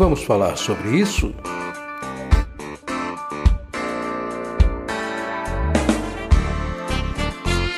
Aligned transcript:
Vamos 0.00 0.22
falar 0.22 0.56
sobre 0.56 0.98
isso? 0.98 1.30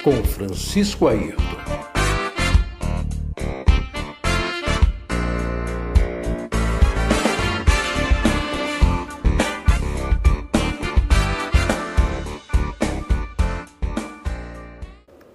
Com 0.04 0.22
Francisco 0.22 1.08
Ayrton. 1.08 1.42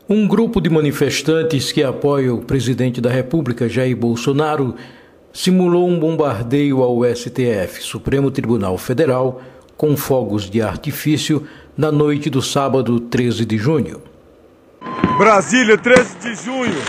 Um 0.07 0.25
grupo 0.25 0.61
de 0.61 0.69
manifestantes 0.69 1.73
que 1.73 1.83
apoia 1.83 2.33
o 2.33 2.39
presidente 2.39 3.01
da 3.01 3.09
República, 3.09 3.67
Jair 3.67 3.97
Bolsonaro, 3.97 4.73
simulou 5.37 5.87
um 5.87 5.99
bombardeio 5.99 6.81
ao 6.81 7.05
STF, 7.05 7.83
Supremo 7.83 8.31
Tribunal 8.31 8.75
Federal, 8.75 9.39
com 9.77 9.95
fogos 9.95 10.49
de 10.49 10.63
artifício 10.63 11.47
na 11.77 11.91
noite 11.91 12.27
do 12.27 12.41
sábado 12.41 12.99
13 12.99 13.45
de 13.45 13.55
junho. 13.55 14.01
Brasília, 15.19 15.77
13 15.77 16.15
de 16.17 16.33
junho, 16.43 16.81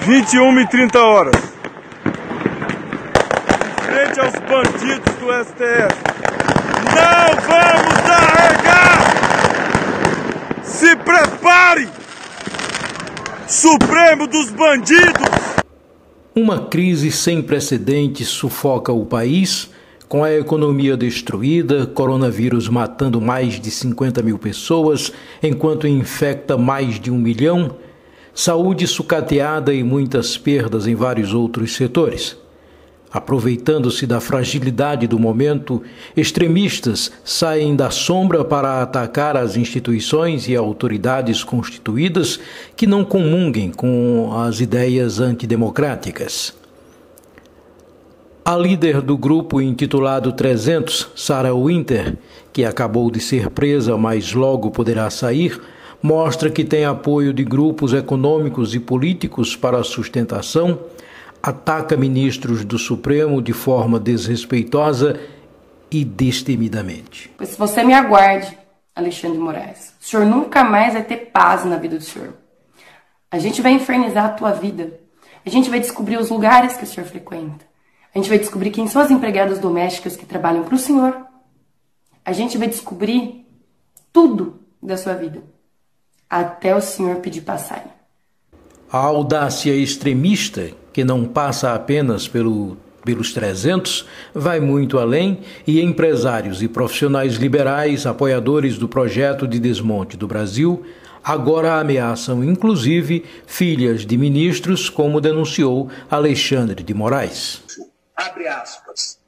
21 0.00 0.60
e 0.62 0.66
30 0.66 0.98
horas. 0.98 1.36
Frente 3.84 4.18
aos 4.18 4.32
bandidos 4.32 5.14
do 5.20 5.32
STF. 5.44 5.94
Não 6.92 7.36
vamos 7.46 8.00
arregar! 8.10 8.98
Se 10.64 10.96
prepare! 10.96 11.88
Supremo 13.46 14.26
dos 14.26 14.50
bandidos! 14.50 15.65
Uma 16.38 16.58
crise 16.58 17.10
sem 17.10 17.40
precedentes 17.40 18.28
sufoca 18.28 18.92
o 18.92 19.06
país, 19.06 19.70
com 20.06 20.22
a 20.22 20.30
economia 20.30 20.94
destruída, 20.94 21.86
coronavírus 21.86 22.68
matando 22.68 23.22
mais 23.22 23.58
de 23.58 23.70
50 23.70 24.22
mil 24.22 24.38
pessoas, 24.38 25.10
enquanto 25.42 25.88
infecta 25.88 26.58
mais 26.58 27.00
de 27.00 27.10
um 27.10 27.16
milhão, 27.16 27.76
saúde 28.34 28.86
sucateada 28.86 29.72
e 29.72 29.82
muitas 29.82 30.36
perdas 30.36 30.86
em 30.86 30.94
vários 30.94 31.32
outros 31.32 31.74
setores. 31.74 32.36
Aproveitando-se 33.16 34.06
da 34.06 34.20
fragilidade 34.20 35.06
do 35.06 35.18
momento, 35.18 35.82
extremistas 36.14 37.10
saem 37.24 37.74
da 37.74 37.88
sombra 37.88 38.44
para 38.44 38.82
atacar 38.82 39.38
as 39.38 39.56
instituições 39.56 40.46
e 40.48 40.54
autoridades 40.54 41.42
constituídas 41.42 42.38
que 42.76 42.86
não 42.86 43.06
comunguem 43.06 43.70
com 43.70 44.36
as 44.36 44.60
ideias 44.60 45.18
antidemocráticas. 45.18 46.54
A 48.44 48.54
líder 48.54 49.00
do 49.00 49.16
grupo 49.16 49.62
intitulado 49.62 50.32
300, 50.32 51.08
Sarah 51.16 51.54
Winter, 51.54 52.18
que 52.52 52.66
acabou 52.66 53.10
de 53.10 53.18
ser 53.18 53.48
presa, 53.48 53.96
mas 53.96 54.34
logo 54.34 54.70
poderá 54.70 55.08
sair, 55.08 55.58
mostra 56.02 56.50
que 56.50 56.64
tem 56.64 56.84
apoio 56.84 57.32
de 57.32 57.44
grupos 57.44 57.94
econômicos 57.94 58.74
e 58.74 58.78
políticos 58.78 59.56
para 59.56 59.78
a 59.78 59.84
sustentação 59.84 60.78
ataca 61.46 61.96
ministros 61.96 62.64
do 62.64 62.76
Supremo 62.76 63.40
de 63.40 63.52
forma 63.52 64.00
desrespeitosa 64.00 65.20
e 65.88 66.04
destemidamente. 66.04 67.30
Pois 67.36 67.50
se 67.50 67.56
você 67.56 67.84
me 67.84 67.94
aguarde, 67.94 68.58
Alexandre 68.92 69.38
Moraes, 69.38 69.94
o 70.00 70.04
senhor 70.04 70.26
nunca 70.26 70.64
mais 70.64 70.94
vai 70.94 71.04
ter 71.04 71.30
paz 71.30 71.64
na 71.64 71.76
vida 71.76 71.98
do 71.98 72.02
senhor. 72.02 72.34
A 73.30 73.38
gente 73.38 73.62
vai 73.62 73.70
infernizar 73.70 74.24
a 74.24 74.30
tua 74.30 74.50
vida. 74.50 74.98
A 75.44 75.48
gente 75.48 75.70
vai 75.70 75.78
descobrir 75.78 76.18
os 76.18 76.30
lugares 76.30 76.76
que 76.76 76.82
o 76.82 76.86
senhor 76.86 77.06
frequenta. 77.06 77.64
A 78.12 78.18
gente 78.18 78.28
vai 78.28 78.40
descobrir 78.40 78.72
quem 78.72 78.88
são 78.88 79.00
as 79.00 79.12
empregadas 79.12 79.60
domésticas 79.60 80.16
que 80.16 80.26
trabalham 80.26 80.64
para 80.64 80.74
o 80.74 80.78
senhor. 80.78 81.16
A 82.24 82.32
gente 82.32 82.58
vai 82.58 82.66
descobrir 82.66 83.46
tudo 84.12 84.62
da 84.82 84.96
sua 84.96 85.14
vida. 85.14 85.40
Até 86.28 86.74
o 86.74 86.80
senhor 86.80 87.16
pedir 87.16 87.42
passagem. 87.42 87.92
A 88.90 88.98
audácia 88.98 89.72
extremista 89.72 90.72
que 90.96 91.04
não 91.04 91.26
passa 91.26 91.74
apenas 91.74 92.26
pelo, 92.26 92.74
pelos 93.04 93.30
300, 93.34 94.06
vai 94.32 94.60
muito 94.60 94.98
além 94.98 95.42
e 95.66 95.82
empresários 95.82 96.62
e 96.62 96.68
profissionais 96.68 97.34
liberais, 97.34 98.06
apoiadores 98.06 98.78
do 98.78 98.88
projeto 98.88 99.46
de 99.46 99.58
desmonte 99.58 100.16
do 100.16 100.26
Brasil, 100.26 100.86
agora 101.22 101.78
ameaçam 101.78 102.42
inclusive 102.42 103.26
filhas 103.46 104.06
de 104.06 104.16
ministros, 104.16 104.88
como 104.88 105.20
denunciou 105.20 105.90
Alexandre 106.10 106.82
de 106.82 106.94
Moraes. 106.94 107.62
Abre 108.16 108.48
aspas. 108.48 109.18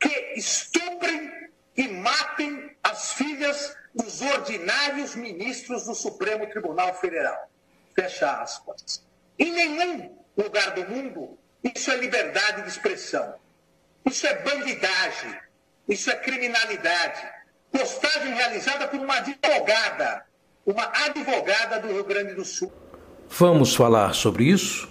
Que 0.00 0.32
estuprem 0.38 1.30
e 1.76 1.86
matem 1.86 2.70
as 2.82 3.12
filhas 3.12 3.76
dos 3.94 4.22
ordinários 4.22 5.14
ministros 5.14 5.84
do 5.84 5.94
Supremo 5.94 6.46
Tribunal 6.46 6.94
Federal. 6.94 7.50
Fecha 7.94 8.40
aspas. 8.40 9.04
Em 9.38 9.52
nenhum 9.52 10.19
lugar 10.36 10.74
do 10.74 10.88
mundo, 10.88 11.38
isso 11.62 11.90
é 11.90 11.96
liberdade 11.96 12.62
de 12.62 12.68
expressão. 12.68 13.34
Isso 14.04 14.26
é 14.26 14.42
bandidagem. 14.42 15.34
Isso 15.88 16.10
é 16.10 16.16
criminalidade. 16.16 17.22
Postagem 17.70 18.34
realizada 18.34 18.88
por 18.88 18.98
uma 18.98 19.16
advogada, 19.16 20.24
uma 20.64 20.90
advogada 21.04 21.80
do 21.80 21.88
Rio 21.88 22.04
Grande 22.04 22.34
do 22.34 22.44
Sul. 22.44 22.72
Vamos 23.28 23.74
falar 23.74 24.14
sobre 24.14 24.44
isso? 24.44 24.88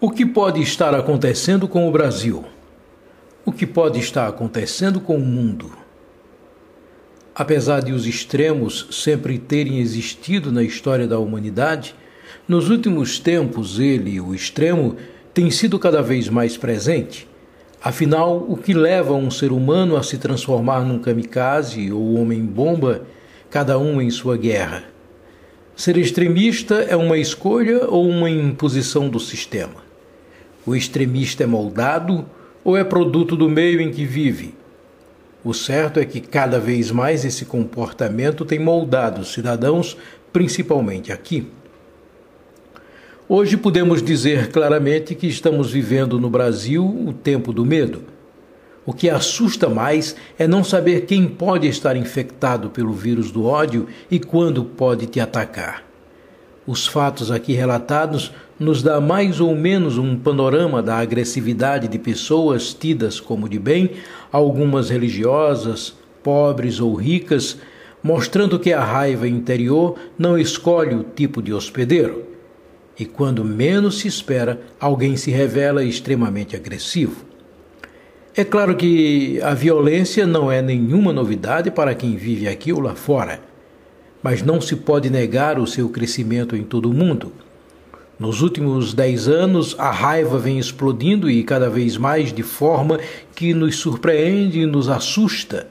O 0.00 0.10
que 0.10 0.26
pode 0.26 0.60
estar 0.60 0.94
acontecendo 0.94 1.68
com 1.68 1.88
o 1.88 1.92
Brasil? 1.92 2.44
O 3.44 3.52
que 3.52 3.66
pode 3.66 4.00
estar 4.00 4.26
acontecendo 4.26 5.00
com 5.00 5.16
o 5.16 5.20
mundo? 5.20 5.83
Apesar 7.34 7.82
de 7.82 7.92
os 7.92 8.06
extremos 8.06 8.86
sempre 8.92 9.38
terem 9.38 9.80
existido 9.80 10.52
na 10.52 10.62
história 10.62 11.08
da 11.08 11.18
humanidade, 11.18 11.94
nos 12.46 12.70
últimos 12.70 13.18
tempos 13.18 13.80
ele, 13.80 14.20
o 14.20 14.32
extremo, 14.32 14.96
tem 15.32 15.50
sido 15.50 15.76
cada 15.78 16.00
vez 16.00 16.28
mais 16.28 16.56
presente. 16.56 17.26
Afinal, 17.82 18.46
o 18.48 18.56
que 18.56 18.72
leva 18.72 19.14
um 19.14 19.30
ser 19.32 19.50
humano 19.50 19.96
a 19.96 20.02
se 20.02 20.16
transformar 20.16 20.84
num 20.84 21.00
kamikaze 21.00 21.90
ou 21.90 22.14
homem-bomba, 22.14 23.02
cada 23.50 23.78
um 23.78 24.00
em 24.00 24.10
sua 24.10 24.36
guerra? 24.36 24.84
Ser 25.74 25.96
extremista 25.96 26.76
é 26.76 26.94
uma 26.94 27.18
escolha 27.18 27.88
ou 27.88 28.08
uma 28.08 28.30
imposição 28.30 29.08
do 29.08 29.18
sistema? 29.18 29.82
O 30.64 30.76
extremista 30.76 31.42
é 31.42 31.46
moldado 31.46 32.24
ou 32.62 32.76
é 32.76 32.84
produto 32.84 33.34
do 33.34 33.50
meio 33.50 33.80
em 33.80 33.90
que 33.90 34.04
vive? 34.04 34.54
O 35.44 35.52
certo 35.52 36.00
é 36.00 36.06
que 36.06 36.22
cada 36.22 36.58
vez 36.58 36.90
mais 36.90 37.22
esse 37.22 37.44
comportamento 37.44 38.46
tem 38.46 38.58
moldado 38.58 39.20
os 39.20 39.34
cidadãos, 39.34 39.94
principalmente 40.32 41.12
aqui. 41.12 41.46
Hoje 43.28 43.58
podemos 43.58 44.02
dizer 44.02 44.50
claramente 44.50 45.14
que 45.14 45.26
estamos 45.26 45.70
vivendo 45.70 46.18
no 46.18 46.30
Brasil 46.30 46.82
o 46.84 47.12
tempo 47.12 47.52
do 47.52 47.62
medo. 47.62 48.04
O 48.86 48.94
que 48.94 49.10
assusta 49.10 49.68
mais 49.68 50.16
é 50.38 50.46
não 50.46 50.64
saber 50.64 51.02
quem 51.02 51.26
pode 51.26 51.68
estar 51.68 51.94
infectado 51.94 52.70
pelo 52.70 52.94
vírus 52.94 53.30
do 53.30 53.44
ódio 53.44 53.86
e 54.10 54.18
quando 54.18 54.64
pode 54.64 55.06
te 55.06 55.20
atacar. 55.20 55.84
Os 56.66 56.86
fatos 56.86 57.30
aqui 57.30 57.52
relatados 57.52 58.32
nos 58.58 58.82
dá 58.82 59.00
mais 59.00 59.40
ou 59.40 59.54
menos 59.54 59.98
um 59.98 60.16
panorama 60.16 60.82
da 60.82 60.98
agressividade 60.98 61.88
de 61.88 61.98
pessoas 61.98 62.72
tidas 62.72 63.20
como 63.20 63.48
de 63.48 63.58
bem, 63.58 63.90
algumas 64.30 64.90
religiosas, 64.90 65.94
pobres 66.22 66.80
ou 66.80 66.94
ricas, 66.94 67.58
mostrando 68.02 68.58
que 68.58 68.72
a 68.72 68.84
raiva 68.84 69.28
interior 69.28 69.96
não 70.18 70.38
escolhe 70.38 70.94
o 70.94 71.04
tipo 71.04 71.42
de 71.42 71.52
hospedeiro. 71.52 72.24
E 72.98 73.04
quando 73.04 73.44
menos 73.44 73.98
se 73.98 74.08
espera, 74.08 74.60
alguém 74.78 75.16
se 75.16 75.30
revela 75.30 75.82
extremamente 75.82 76.54
agressivo. 76.54 77.24
É 78.36 78.44
claro 78.44 78.76
que 78.76 79.40
a 79.42 79.54
violência 79.54 80.26
não 80.26 80.50
é 80.50 80.60
nenhuma 80.60 81.12
novidade 81.12 81.70
para 81.70 81.94
quem 81.94 82.16
vive 82.16 82.48
aqui 82.48 82.72
ou 82.72 82.80
lá 82.80 82.94
fora 82.94 83.40
mas 84.24 84.42
não 84.42 84.58
se 84.58 84.74
pode 84.74 85.10
negar 85.10 85.58
o 85.58 85.66
seu 85.66 85.90
crescimento 85.90 86.56
em 86.56 86.62
todo 86.62 86.90
o 86.90 86.94
mundo. 86.94 87.30
Nos 88.18 88.42
últimos 88.42 88.94
dez 88.94 89.26
anos, 89.26 89.74
a 89.76 89.90
raiva 89.90 90.38
vem 90.38 90.56
explodindo 90.56 91.28
e 91.28 91.42
cada 91.42 91.68
vez 91.68 91.96
mais 91.96 92.32
de 92.32 92.44
forma 92.44 93.00
que 93.34 93.52
nos 93.52 93.76
surpreende 93.76 94.60
e 94.60 94.66
nos 94.66 94.88
assusta. 94.88 95.66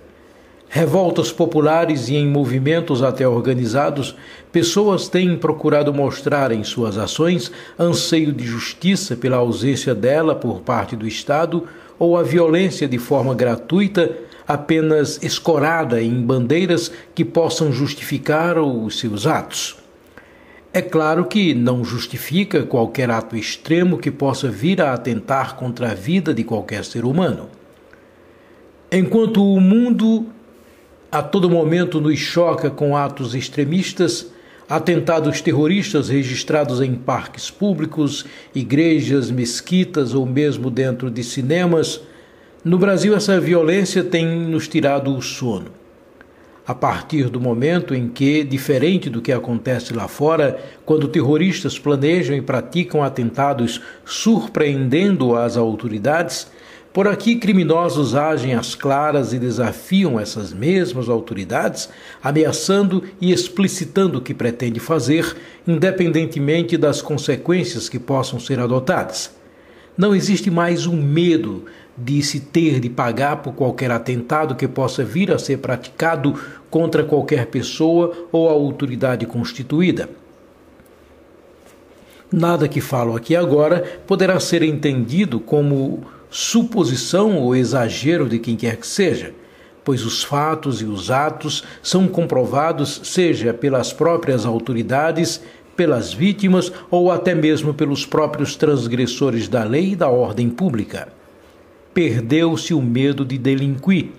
Revoltas 0.67 1.31
populares 1.31 2.09
e 2.09 2.15
em 2.15 2.27
movimentos 2.27 3.01
até 3.01 3.25
organizados, 3.25 4.13
pessoas 4.51 5.07
têm 5.07 5.37
procurado 5.37 5.93
mostrar 5.93 6.51
em 6.51 6.65
suas 6.65 6.97
ações 6.97 7.49
anseio 7.79 8.33
de 8.33 8.43
justiça 8.43 9.15
pela 9.15 9.37
ausência 9.37 9.95
dela 9.95 10.35
por 10.35 10.59
parte 10.61 10.97
do 10.97 11.07
Estado 11.07 11.63
ou 11.97 12.17
a 12.17 12.23
violência 12.23 12.89
de 12.89 12.97
forma 12.97 13.33
gratuita 13.33 14.17
apenas 14.45 15.21
escorada 15.23 16.01
em 16.01 16.21
bandeiras 16.21 16.91
que 17.15 17.23
possam 17.23 17.71
justificar 17.71 18.57
os 18.57 18.99
seus 18.99 19.25
atos. 19.25 19.82
É 20.75 20.81
claro 20.81 21.25
que 21.25 21.53
não 21.53 21.85
justifica 21.85 22.63
qualquer 22.63 23.11
ato 23.11 23.37
extremo 23.37 23.99
que 23.99 24.09
possa 24.09 24.49
vir 24.49 24.81
a 24.81 24.91
atentar 24.91 25.55
contra 25.55 25.91
a 25.91 25.93
vida 25.93 26.33
de 26.33 26.43
qualquer 26.43 26.83
ser 26.83 27.05
humano. 27.05 27.47
Enquanto 28.91 29.43
o 29.43 29.61
mundo 29.61 30.25
a 31.11 31.21
todo 31.21 31.47
momento 31.47 32.01
nos 32.01 32.17
choca 32.17 32.71
com 32.71 32.97
atos 32.97 33.35
extremistas, 33.35 34.31
atentados 34.67 35.41
terroristas 35.41 36.09
registrados 36.09 36.81
em 36.81 36.95
parques 36.95 37.51
públicos, 37.51 38.25
igrejas, 38.55 39.29
mesquitas 39.29 40.15
ou 40.15 40.25
mesmo 40.25 40.71
dentro 40.71 41.11
de 41.11 41.23
cinemas, 41.23 42.01
no 42.65 42.79
Brasil 42.79 43.15
essa 43.15 43.39
violência 43.39 44.03
tem 44.03 44.25
nos 44.25 44.67
tirado 44.67 45.15
o 45.15 45.21
sono. 45.21 45.82
A 46.65 46.73
partir 46.73 47.29
do 47.29 47.41
momento 47.41 47.93
em 47.93 48.07
que, 48.07 48.41
diferente 48.41 49.09
do 49.09 49.21
que 49.21 49.33
acontece 49.33 49.93
lá 49.93 50.07
fora, 50.07 50.57
quando 50.85 51.09
terroristas 51.09 51.77
planejam 51.77 52.35
e 52.37 52.41
praticam 52.41 53.03
atentados 53.03 53.81
surpreendendo 54.05 55.35
as 55.35 55.57
autoridades, 55.57 56.47
por 56.93 57.07
aqui, 57.07 57.35
criminosos 57.35 58.13
agem 58.13 58.53
às 58.53 58.75
claras 58.75 59.33
e 59.33 59.39
desafiam 59.39 60.19
essas 60.19 60.53
mesmas 60.53 61.09
autoridades, 61.09 61.89
ameaçando 62.23 63.03
e 63.19 63.33
explicitando 63.33 64.19
o 64.19 64.21
que 64.21 64.33
pretende 64.33 64.79
fazer, 64.79 65.35
independentemente 65.67 66.77
das 66.77 67.01
consequências 67.01 67.89
que 67.89 67.97
possam 67.97 68.39
ser 68.39 68.59
adotadas. 68.59 69.35
Não 69.97 70.15
existe 70.15 70.51
mais 70.51 70.85
um 70.85 70.95
medo 70.95 71.65
de 71.97 72.21
se 72.23 72.39
ter 72.39 72.79
de 72.79 72.89
pagar 72.89 73.37
por 73.37 73.53
qualquer 73.53 73.91
atentado 73.91 74.55
que 74.55 74.67
possa 74.67 75.03
vir 75.03 75.31
a 75.31 75.37
ser 75.37 75.57
praticado 75.57 76.33
contra 76.69 77.03
qualquer 77.03 77.47
pessoa 77.47 78.27
ou 78.31 78.49
autoridade 78.49 79.25
constituída. 79.25 80.09
Nada 82.31 82.67
que 82.67 82.81
falo 82.81 83.15
aqui 83.15 83.35
agora 83.35 84.01
poderá 84.07 84.39
ser 84.39 84.63
entendido 84.63 85.39
como 85.39 86.03
suposição 86.31 87.37
ou 87.37 87.55
exagero 87.55 88.27
de 88.27 88.39
quem 88.39 88.55
quer 88.55 88.77
que 88.77 88.87
seja, 88.87 89.35
pois 89.83 90.03
os 90.03 90.23
fatos 90.23 90.81
e 90.81 90.85
os 90.85 91.11
atos 91.11 91.63
são 91.83 92.07
comprovados, 92.07 93.01
seja 93.03 93.53
pelas 93.53 93.93
próprias 93.93 94.47
autoridades, 94.47 95.41
pelas 95.75 96.11
vítimas 96.11 96.71
ou 96.89 97.11
até 97.11 97.35
mesmo 97.35 97.71
pelos 97.71 98.03
próprios 98.03 98.55
transgressores 98.55 99.47
da 99.47 99.63
lei 99.63 99.91
e 99.91 99.95
da 99.95 100.09
ordem 100.09 100.49
pública. 100.49 101.09
Perdeu-se 101.93 102.73
o 102.73 102.81
medo 102.81 103.23
de 103.23 103.37
delinquir. 103.37 104.09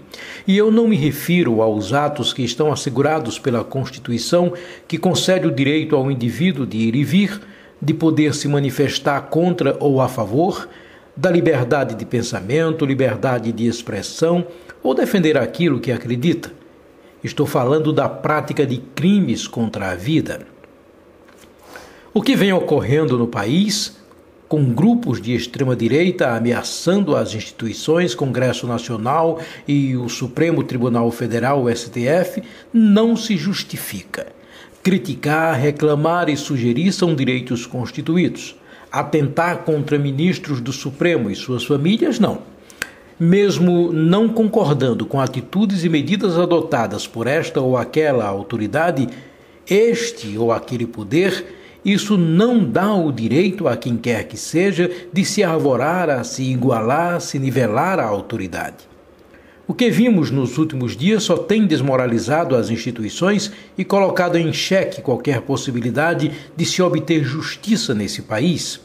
E 0.46 0.56
eu 0.56 0.70
não 0.70 0.86
me 0.86 0.96
refiro 0.96 1.60
aos 1.60 1.92
atos 1.92 2.32
que 2.32 2.42
estão 2.42 2.72
assegurados 2.72 3.38
pela 3.38 3.64
Constituição, 3.64 4.52
que 4.86 4.98
concede 4.98 5.46
o 5.46 5.54
direito 5.54 5.96
ao 5.96 6.10
indivíduo 6.10 6.66
de 6.66 6.76
ir 6.78 6.94
e 6.94 7.02
vir, 7.02 7.40
de 7.80 7.92
poder 7.92 8.34
se 8.34 8.46
manifestar 8.48 9.20
contra 9.22 9.76
ou 9.80 10.00
a 10.00 10.08
favor, 10.08 10.68
da 11.16 11.30
liberdade 11.30 11.94
de 11.94 12.04
pensamento, 12.04 12.84
liberdade 12.84 13.52
de 13.52 13.66
expressão 13.66 14.46
ou 14.82 14.94
defender 14.94 15.36
aquilo 15.36 15.80
que 15.80 15.92
acredita. 15.92 16.52
Estou 17.22 17.46
falando 17.46 17.92
da 17.92 18.08
prática 18.08 18.66
de 18.66 18.78
crimes 18.78 19.46
contra 19.46 19.90
a 19.90 19.94
vida. 19.94 20.46
O 22.12 22.20
que 22.20 22.36
vem 22.36 22.52
ocorrendo 22.52 23.16
no 23.16 23.26
país, 23.26 23.96
com 24.54 24.72
grupos 24.72 25.20
de 25.20 25.34
extrema-direita 25.34 26.28
ameaçando 26.28 27.16
as 27.16 27.34
instituições, 27.34 28.14
Congresso 28.14 28.68
Nacional 28.68 29.40
e 29.66 29.96
o 29.96 30.08
Supremo 30.08 30.62
Tribunal 30.62 31.10
Federal, 31.10 31.64
STF, 31.68 32.40
não 32.72 33.16
se 33.16 33.36
justifica. 33.36 34.28
Criticar, 34.80 35.58
reclamar 35.58 36.28
e 36.28 36.36
sugerir 36.36 36.92
são 36.92 37.16
direitos 37.16 37.66
constituídos 37.66 38.54
atentar 38.92 39.64
contra 39.64 39.98
ministros 39.98 40.60
do 40.60 40.72
Supremo 40.72 41.28
e 41.28 41.34
suas 41.34 41.64
famílias, 41.64 42.20
não. 42.20 42.38
Mesmo 43.18 43.92
não 43.92 44.28
concordando 44.28 45.04
com 45.04 45.20
atitudes 45.20 45.82
e 45.82 45.88
medidas 45.88 46.38
adotadas 46.38 47.08
por 47.08 47.26
esta 47.26 47.60
ou 47.60 47.76
aquela 47.76 48.24
autoridade, 48.24 49.08
este 49.68 50.38
ou 50.38 50.52
aquele 50.52 50.86
poder, 50.86 51.63
isso 51.84 52.16
não 52.16 52.64
dá 52.64 52.94
o 52.94 53.12
direito 53.12 53.68
a 53.68 53.76
quem 53.76 53.96
quer 53.96 54.24
que 54.24 54.36
seja 54.36 54.90
de 55.12 55.24
se 55.24 55.44
arvorar, 55.44 56.08
a 56.08 56.24
se 56.24 56.42
igualar, 56.42 57.14
a 57.14 57.20
se 57.20 57.38
nivelar 57.38 57.98
à 57.98 58.04
autoridade. 58.04 58.94
O 59.66 59.72
que 59.72 59.90
vimos 59.90 60.30
nos 60.30 60.58
últimos 60.58 60.94
dias 60.94 61.22
só 61.22 61.38
tem 61.38 61.66
desmoralizado 61.66 62.54
as 62.54 62.68
instituições 62.68 63.50
e 63.76 63.84
colocado 63.84 64.36
em 64.36 64.52
xeque 64.52 65.00
qualquer 65.00 65.40
possibilidade 65.40 66.32
de 66.54 66.66
se 66.66 66.82
obter 66.82 67.24
justiça 67.24 67.94
nesse 67.94 68.22
país. 68.22 68.80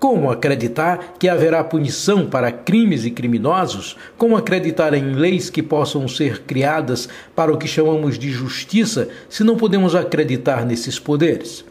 Como 0.00 0.28
acreditar 0.28 1.14
que 1.20 1.28
haverá 1.28 1.62
punição 1.62 2.26
para 2.26 2.50
crimes 2.50 3.04
e 3.04 3.12
criminosos? 3.12 3.96
Como 4.18 4.36
acreditar 4.36 4.92
em 4.94 5.14
leis 5.14 5.48
que 5.48 5.62
possam 5.62 6.08
ser 6.08 6.42
criadas 6.42 7.08
para 7.36 7.52
o 7.52 7.56
que 7.56 7.68
chamamos 7.68 8.18
de 8.18 8.28
justiça 8.28 9.08
se 9.28 9.44
não 9.44 9.56
podemos 9.56 9.94
acreditar 9.94 10.66
nesses 10.66 10.98
poderes? 10.98 11.64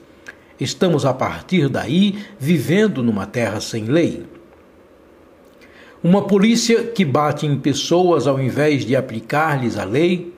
Estamos, 0.62 1.08
a 1.08 1.14
partir 1.14 1.68
daí, 1.68 2.20
vivendo 2.40 3.02
numa 3.02 3.26
terra 3.26 3.60
sem 3.60 3.86
lei. 3.86 4.28
Uma 6.04 6.28
polícia 6.28 6.84
que 6.84 7.04
bate 7.04 7.48
em 7.48 7.58
pessoas 7.58 8.28
ao 8.28 8.40
invés 8.40 8.86
de 8.86 8.96
aplicar-lhes 8.96 9.76
a 9.76 9.84
lei, 9.84 10.32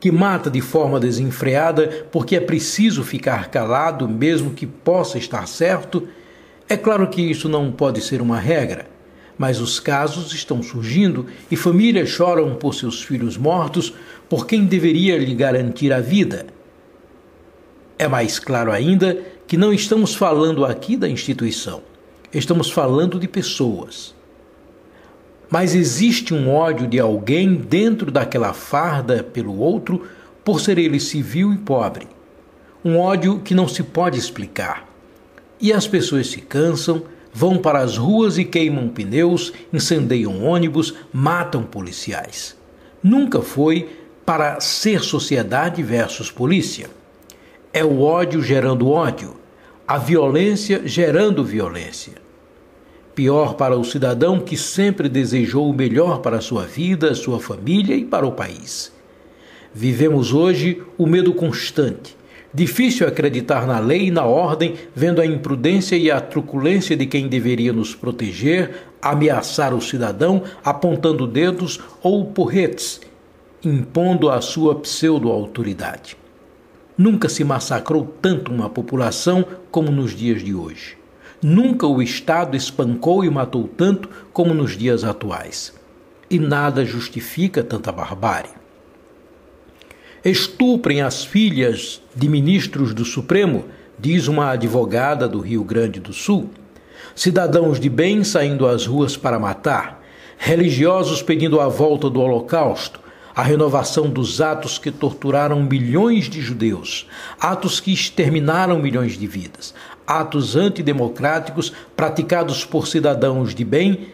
que 0.00 0.10
mata 0.10 0.50
de 0.50 0.60
forma 0.60 0.98
desenfreada 0.98 2.08
porque 2.10 2.34
é 2.34 2.40
preciso 2.40 3.04
ficar 3.04 3.52
calado, 3.52 4.08
mesmo 4.08 4.50
que 4.50 4.66
possa 4.66 5.16
estar 5.16 5.46
certo. 5.46 6.08
É 6.68 6.76
claro 6.76 7.06
que 7.06 7.22
isso 7.22 7.48
não 7.48 7.70
pode 7.70 8.00
ser 8.00 8.20
uma 8.20 8.40
regra, 8.40 8.86
mas 9.38 9.60
os 9.60 9.78
casos 9.78 10.32
estão 10.32 10.60
surgindo 10.60 11.26
e 11.48 11.54
famílias 11.54 12.08
choram 12.08 12.56
por 12.56 12.74
seus 12.74 13.00
filhos 13.00 13.36
mortos 13.36 13.94
por 14.28 14.44
quem 14.44 14.64
deveria 14.64 15.16
lhe 15.16 15.36
garantir 15.36 15.92
a 15.92 16.00
vida. 16.00 16.46
É 17.96 18.08
mais 18.08 18.40
claro 18.40 18.72
ainda 18.72 19.37
que 19.48 19.56
não 19.56 19.72
estamos 19.72 20.14
falando 20.14 20.62
aqui 20.62 20.94
da 20.94 21.08
instituição, 21.08 21.80
estamos 22.32 22.70
falando 22.70 23.18
de 23.18 23.26
pessoas. 23.26 24.14
Mas 25.50 25.74
existe 25.74 26.34
um 26.34 26.54
ódio 26.54 26.86
de 26.86 27.00
alguém 27.00 27.54
dentro 27.54 28.10
daquela 28.10 28.52
farda 28.52 29.22
pelo 29.24 29.58
outro 29.58 30.06
por 30.44 30.60
ser 30.60 30.76
ele 30.76 31.00
civil 31.00 31.50
e 31.54 31.56
pobre. 31.56 32.06
Um 32.84 32.98
ódio 32.98 33.40
que 33.40 33.54
não 33.54 33.66
se 33.66 33.82
pode 33.82 34.18
explicar. 34.18 34.86
E 35.58 35.72
as 35.72 35.86
pessoas 35.86 36.26
se 36.26 36.42
cansam, 36.42 37.04
vão 37.32 37.56
para 37.56 37.78
as 37.78 37.96
ruas 37.96 38.36
e 38.36 38.44
queimam 38.44 38.86
pneus, 38.88 39.50
incendeiam 39.72 40.44
ônibus, 40.44 40.94
matam 41.10 41.62
policiais. 41.62 42.54
Nunca 43.02 43.40
foi 43.40 43.88
para 44.26 44.60
ser 44.60 45.00
sociedade 45.00 45.82
versus 45.82 46.30
polícia. 46.30 46.90
É 47.72 47.82
o 47.84 48.02
ódio 48.02 48.42
gerando 48.42 48.90
ódio, 48.90 49.37
a 49.88 49.96
violência 49.96 50.82
gerando 50.84 51.42
violência 51.42 52.28
pior 53.14 53.54
para 53.54 53.76
o 53.76 53.82
cidadão 53.82 54.38
que 54.38 54.56
sempre 54.56 55.08
desejou 55.08 55.68
o 55.68 55.74
melhor 55.74 56.20
para 56.20 56.36
a 56.36 56.40
sua 56.40 56.64
vida, 56.66 57.12
sua 57.16 57.40
família 57.40 57.96
e 57.96 58.04
para 58.04 58.24
o 58.24 58.30
país. 58.30 58.92
Vivemos 59.74 60.32
hoje 60.32 60.84
o 60.96 61.04
medo 61.04 61.32
constante. 61.32 62.16
Difícil 62.54 63.08
acreditar 63.08 63.66
na 63.66 63.80
lei 63.80 64.06
e 64.06 64.10
na 64.12 64.24
ordem, 64.24 64.74
vendo 64.94 65.20
a 65.20 65.26
imprudência 65.26 65.96
e 65.96 66.12
a 66.12 66.20
truculência 66.20 66.96
de 66.96 67.06
quem 67.06 67.26
deveria 67.26 67.72
nos 67.72 67.92
proteger, 67.92 68.88
ameaçar 69.02 69.74
o 69.74 69.80
cidadão, 69.80 70.44
apontando 70.62 71.26
dedos 71.26 71.80
ou 72.00 72.26
porretes, 72.26 73.00
impondo 73.64 74.30
a 74.30 74.40
sua 74.40 74.76
pseudo-autoridade. 74.76 76.16
Nunca 76.98 77.28
se 77.28 77.44
massacrou 77.44 78.12
tanto 78.20 78.52
uma 78.52 78.68
população 78.68 79.44
como 79.70 79.92
nos 79.92 80.10
dias 80.16 80.42
de 80.42 80.52
hoje. 80.52 80.98
Nunca 81.40 81.86
o 81.86 82.02
Estado 82.02 82.56
espancou 82.56 83.24
e 83.24 83.30
matou 83.30 83.68
tanto 83.68 84.08
como 84.32 84.52
nos 84.52 84.76
dias 84.76 85.04
atuais. 85.04 85.72
E 86.28 86.40
nada 86.40 86.84
justifica 86.84 87.62
tanta 87.62 87.92
barbárie. 87.92 88.50
Estuprem 90.24 91.00
as 91.00 91.24
filhas 91.24 92.02
de 92.16 92.28
ministros 92.28 92.92
do 92.92 93.04
Supremo, 93.04 93.66
diz 93.96 94.26
uma 94.26 94.50
advogada 94.50 95.28
do 95.28 95.38
Rio 95.38 95.62
Grande 95.62 96.00
do 96.00 96.12
Sul. 96.12 96.50
Cidadãos 97.14 97.78
de 97.78 97.88
bem 97.88 98.24
saindo 98.24 98.66
às 98.66 98.84
ruas 98.84 99.16
para 99.16 99.38
matar, 99.38 100.02
religiosos 100.36 101.22
pedindo 101.22 101.60
a 101.60 101.68
volta 101.68 102.10
do 102.10 102.20
Holocausto, 102.20 102.98
a 103.38 103.42
renovação 103.44 104.10
dos 104.10 104.40
atos 104.40 104.78
que 104.78 104.90
torturaram 104.90 105.62
milhões 105.62 106.28
de 106.28 106.40
judeus, 106.40 107.06
atos 107.38 107.78
que 107.78 107.92
exterminaram 107.92 108.80
milhões 108.80 109.16
de 109.16 109.28
vidas, 109.28 109.72
atos 110.04 110.56
antidemocráticos 110.56 111.72
praticados 111.94 112.64
por 112.64 112.88
cidadãos 112.88 113.54
de 113.54 113.64
bem 113.64 114.08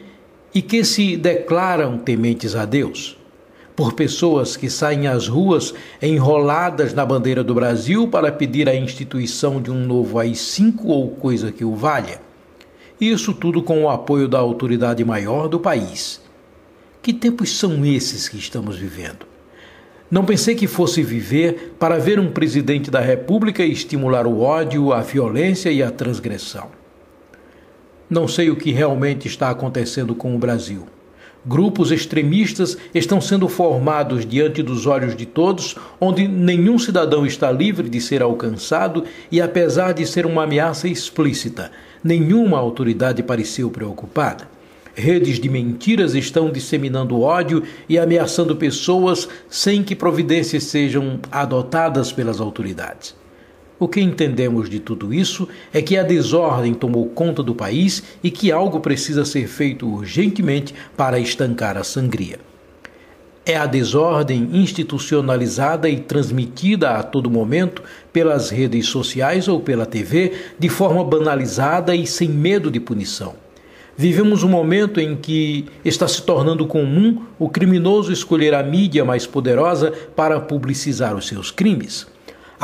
e 0.54 0.61
que 0.61 0.85
se 0.85 1.16
declaram 1.16 1.97
tementes 1.97 2.54
a 2.54 2.66
Deus. 2.66 3.16
por 3.75 3.95
pessoas 3.95 4.59
que 4.59 4.69
saem 4.69 5.09
às 5.09 5.26
ruas 5.26 5.75
enroladas 6.02 6.93
na 6.93 7.04
bandeira 7.04 7.43
do 7.43 7.54
Brasil 7.54 8.07
para 8.07 8.31
pedir 8.31 8.69
a 8.69 8.76
instituição 8.76 9.61
de 9.61 9.71
um 9.71 9.87
novo 9.87 10.19
AI-5 10.19 10.85
ou 10.85 11.09
coisa 11.12 11.50
que 11.50 11.64
o 11.64 11.75
valha. 11.75 12.21
Isso 13.00 13.33
tudo 13.33 13.62
com 13.62 13.83
o 13.83 13.88
apoio 13.88 14.28
da 14.28 14.38
autoridade 14.38 15.02
maior 15.02 15.49
do 15.49 15.59
país. 15.59 16.24
Que 17.04 17.12
tempos 17.12 17.58
são 17.58 17.84
esses 17.84 18.30
que 18.30 18.38
estamos 18.38 18.78
vivendo? 18.78 19.26
Não 20.11 20.25
pensei 20.25 20.54
que 20.54 20.66
fosse 20.66 21.02
viver 21.02 21.75
para 21.78 21.99
ver 21.99 22.18
um 22.18 22.30
presidente 22.30 22.90
da 22.90 22.99
República 22.99 23.62
estimular 23.62 24.26
o 24.26 24.40
ódio, 24.40 24.90
a 24.90 25.02
violência 25.02 25.70
e 25.70 25.82
a 25.82 25.90
transgressão. 25.90 26.68
Não 28.08 28.26
sei 28.26 28.49
o 28.49 28.56
que 28.56 28.73
realmente 28.73 29.28
está 29.28 29.50
acontecendo 29.50 30.14
com 30.14 30.34
o 30.34 30.38
Brasil. 30.38 30.87
Grupos 31.44 31.92
extremistas 31.92 32.78
estão 32.94 33.20
sendo 33.20 33.50
formados 33.50 34.25
diante 34.25 34.62
dos 34.62 34.87
olhos 34.87 35.14
de 35.14 35.26
todos, 35.26 35.76
onde 36.00 36.26
nenhum 36.26 36.78
cidadão 36.78 37.26
está 37.26 37.52
livre 37.52 37.87
de 37.90 38.00
ser 38.00 38.23
alcançado 38.23 39.04
e, 39.30 39.42
apesar 39.42 39.92
de 39.92 40.06
ser 40.06 40.25
uma 40.25 40.44
ameaça 40.44 40.88
explícita, 40.88 41.70
nenhuma 42.02 42.56
autoridade 42.56 43.23
pareceu 43.23 43.70
preocupada. 43.70 44.53
Redes 44.96 45.40
de 45.40 45.48
mentiras 45.48 46.14
estão 46.14 46.50
disseminando 46.50 47.20
ódio 47.20 47.64
e 47.88 47.98
ameaçando 47.98 48.54
pessoas 48.54 49.28
sem 49.48 49.82
que 49.82 49.96
providências 49.96 50.64
sejam 50.64 51.18
adotadas 51.32 52.12
pelas 52.12 52.40
autoridades. 52.40 53.16
O 53.76 53.88
que 53.88 54.00
entendemos 54.00 54.70
de 54.70 54.78
tudo 54.78 55.12
isso 55.12 55.48
é 55.72 55.82
que 55.82 55.96
a 55.96 56.04
desordem 56.04 56.72
tomou 56.72 57.08
conta 57.08 57.42
do 57.42 57.56
país 57.56 58.04
e 58.22 58.30
que 58.30 58.52
algo 58.52 58.78
precisa 58.78 59.24
ser 59.24 59.48
feito 59.48 59.84
urgentemente 59.84 60.72
para 60.96 61.18
estancar 61.18 61.76
a 61.76 61.82
sangria. 61.82 62.38
É 63.44 63.56
a 63.56 63.66
desordem 63.66 64.48
institucionalizada 64.52 65.88
e 65.88 65.98
transmitida 65.98 66.92
a 66.92 67.02
todo 67.02 67.28
momento 67.28 67.82
pelas 68.12 68.48
redes 68.48 68.86
sociais 68.86 69.48
ou 69.48 69.60
pela 69.60 69.84
TV 69.84 70.32
de 70.56 70.68
forma 70.68 71.04
banalizada 71.04 71.96
e 71.96 72.06
sem 72.06 72.28
medo 72.28 72.70
de 72.70 72.78
punição. 72.78 73.43
Vivemos 73.96 74.42
um 74.42 74.48
momento 74.48 75.00
em 75.00 75.16
que 75.16 75.66
está 75.84 76.08
se 76.08 76.22
tornando 76.22 76.66
comum 76.66 77.22
o 77.38 77.48
criminoso 77.48 78.12
escolher 78.12 78.54
a 78.54 78.62
mídia 78.62 79.04
mais 79.04 79.26
poderosa 79.26 79.92
para 80.16 80.40
publicizar 80.40 81.14
os 81.14 81.28
seus 81.28 81.50
crimes 81.50 82.06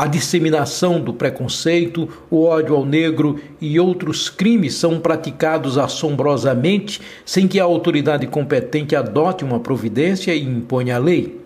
a 0.00 0.06
disseminação 0.06 0.98
do 0.98 1.12
preconceito, 1.12 2.08
o 2.30 2.44
ódio 2.44 2.74
ao 2.74 2.86
negro 2.86 3.38
e 3.60 3.78
outros 3.78 4.30
crimes 4.30 4.74
são 4.74 4.98
praticados 4.98 5.76
assombrosamente 5.76 7.02
sem 7.22 7.46
que 7.46 7.60
a 7.60 7.64
autoridade 7.64 8.26
competente 8.26 8.96
adote 8.96 9.44
uma 9.44 9.60
providência 9.60 10.34
e 10.34 10.42
imponha 10.42 10.96
a 10.96 10.98
lei. 10.98 11.38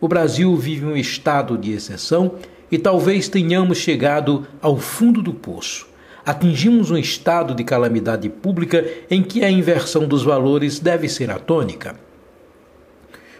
O 0.00 0.08
Brasil 0.08 0.56
vive 0.56 0.86
um 0.86 0.96
estado 0.96 1.58
de 1.58 1.72
exceção 1.72 2.36
e 2.72 2.78
talvez 2.78 3.28
tenhamos 3.28 3.76
chegado 3.76 4.46
ao 4.62 4.78
fundo 4.78 5.20
do 5.20 5.34
poço. 5.34 5.89
Atingimos 6.30 6.92
um 6.92 6.96
estado 6.96 7.56
de 7.56 7.64
calamidade 7.64 8.28
pública 8.28 8.86
em 9.10 9.20
que 9.20 9.44
a 9.44 9.50
inversão 9.50 10.06
dos 10.06 10.22
valores 10.22 10.78
deve 10.78 11.08
ser 11.08 11.28
a 11.28 11.40
tônica. 11.40 11.96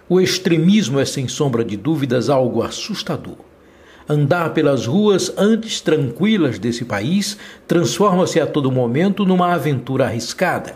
O 0.08 0.20
extremismo 0.20 0.98
é, 0.98 1.04
sem 1.04 1.28
sombra 1.28 1.64
de 1.64 1.76
dúvidas, 1.76 2.28
algo 2.28 2.64
assustador. 2.64 3.36
Andar 4.08 4.52
pelas 4.52 4.88
ruas 4.88 5.32
antes 5.38 5.80
tranquilas 5.80 6.58
desse 6.58 6.84
país 6.84 7.38
transforma-se 7.68 8.40
a 8.40 8.46
todo 8.48 8.72
momento 8.72 9.24
numa 9.24 9.54
aventura 9.54 10.06
arriscada. 10.06 10.74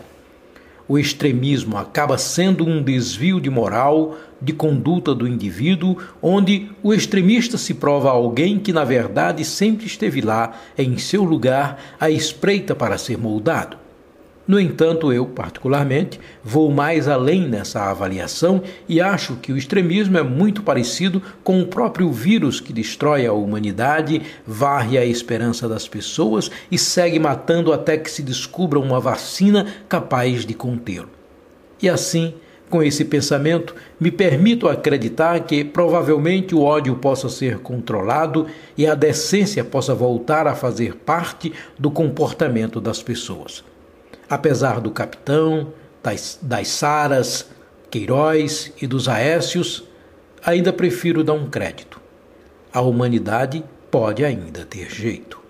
O 0.87 0.99
extremismo 0.99 1.77
acaba 1.77 2.17
sendo 2.17 2.65
um 2.65 2.83
desvio 2.83 3.41
de 3.41 3.49
moral, 3.49 4.17
de 4.39 4.53
conduta 4.53 5.15
do 5.15 5.27
indivíduo, 5.27 5.97
onde 6.21 6.69
o 6.83 6.93
extremista 6.93 7.57
se 7.57 7.73
prova 7.73 8.09
alguém 8.09 8.59
que, 8.59 8.71
na 8.71 8.83
verdade, 8.83 9.43
sempre 9.43 9.87
esteve 9.87 10.21
lá, 10.21 10.53
em 10.77 10.97
seu 10.97 11.23
lugar, 11.23 11.79
à 11.99 12.09
espreita 12.09 12.75
para 12.75 12.97
ser 12.97 13.17
moldado. 13.17 13.84
No 14.47 14.59
entanto, 14.59 15.11
eu, 15.11 15.25
particularmente, 15.25 16.19
vou 16.43 16.69
mais 16.69 17.07
além 17.07 17.47
nessa 17.47 17.89
avaliação 17.89 18.61
e 18.87 19.01
acho 19.01 19.37
que 19.37 19.51
o 19.51 19.57
extremismo 19.57 20.19
é 20.19 20.23
muito 20.23 20.61
parecido 20.61 21.19
com 21.43 21.59
o 21.59 21.65
próprio 21.65 22.11
vírus 22.11 22.59
que 22.59 22.71
destrói 22.71 23.25
a 23.25 23.33
humanidade, 23.33 24.21
varre 24.45 24.99
a 24.99 25.05
esperança 25.05 25.67
das 25.67 25.87
pessoas 25.87 26.51
e 26.69 26.77
segue 26.77 27.17
matando 27.17 27.73
até 27.73 27.97
que 27.97 28.11
se 28.11 28.21
descubra 28.21 28.77
uma 28.77 28.99
vacina 28.99 29.65
capaz 29.89 30.45
de 30.45 30.53
contê-lo. 30.53 31.09
E 31.81 31.89
assim, 31.89 32.35
com 32.69 32.83
esse 32.83 33.03
pensamento, 33.03 33.75
me 33.99 34.11
permito 34.11 34.67
acreditar 34.67 35.39
que 35.39 35.63
provavelmente 35.63 36.53
o 36.53 36.61
ódio 36.61 36.95
possa 36.97 37.29
ser 37.29 37.59
controlado 37.59 38.45
e 38.77 38.85
a 38.85 38.93
decência 38.93 39.63
possa 39.63 39.95
voltar 39.95 40.45
a 40.45 40.53
fazer 40.53 40.97
parte 40.97 41.51
do 41.79 41.89
comportamento 41.89 42.79
das 42.79 43.01
pessoas. 43.01 43.63
Apesar 44.29 44.79
do 44.81 44.91
capitão, 44.91 45.73
das, 46.01 46.39
das 46.41 46.67
Saras, 46.67 47.47
Queiroz 47.89 48.73
e 48.81 48.87
dos 48.87 49.07
Aécios, 49.07 49.83
ainda 50.43 50.73
prefiro 50.73 51.23
dar 51.23 51.33
um 51.33 51.49
crédito. 51.49 52.01
A 52.73 52.81
humanidade 52.81 53.63
pode 53.89 54.25
ainda 54.25 54.65
ter 54.65 54.89
jeito. 54.89 55.44